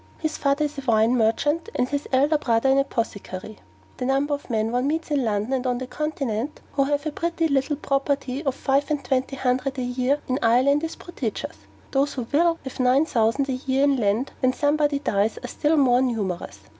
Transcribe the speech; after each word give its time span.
His 0.17 0.35
father 0.35 0.65
is 0.65 0.79
a 0.79 0.81
wine 0.81 1.15
merchant; 1.15 1.69
and 1.75 1.87
his 1.87 2.07
elder 2.11 2.39
brother 2.39 2.69
an 2.69 2.79
apothecary. 2.79 3.59
The 3.97 4.05
number 4.07 4.33
of 4.33 4.49
men 4.49 4.71
one 4.71 4.87
meets 4.87 5.11
in 5.11 5.23
London 5.23 5.53
and 5.53 5.67
on 5.67 5.77
the 5.77 5.85
Continent 5.85 6.59
who 6.73 6.85
have 6.85 7.05
a 7.05 7.11
pretty 7.11 7.47
little 7.47 7.75
property 7.75 8.43
of 8.43 8.55
five 8.55 8.89
and 8.89 9.05
twenty 9.05 9.35
hundred 9.35 9.77
a 9.77 9.83
year 9.83 10.19
in 10.27 10.39
Ireland 10.41 10.83
is 10.83 10.95
prodigious: 10.95 11.57
those 11.91 12.15
who 12.15 12.25
WILL 12.33 12.57
have 12.63 12.79
nine 12.79 13.05
thousand 13.05 13.47
a 13.47 13.53
year 13.53 13.83
in 13.83 13.95
land 13.97 14.31
when 14.39 14.53
somebody 14.53 14.97
dies 14.97 15.37
are 15.43 15.47
still 15.47 15.77
more 15.77 16.01
numerous. 16.01 16.61